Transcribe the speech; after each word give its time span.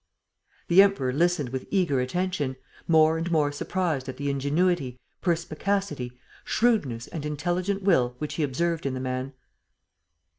The 0.67 0.81
Emperor 0.81 1.13
listened 1.13 1.49
with 1.49 1.67
eager 1.69 1.99
attention, 1.99 2.55
more 2.87 3.19
and 3.19 3.29
more 3.29 3.51
surprised 3.51 4.09
at 4.09 4.17
the 4.17 4.31
ingenuity, 4.31 4.99
perspicacity, 5.21 6.19
shrewdness 6.43 7.05
and 7.09 7.23
intelligent 7.23 7.83
will 7.83 8.15
which 8.17 8.33
he 8.33 8.41
observed 8.41 8.87
in 8.87 8.95
the 8.95 8.99
man. 8.99 9.33